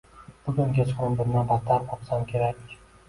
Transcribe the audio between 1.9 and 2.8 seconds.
qo‘rqsam kerak...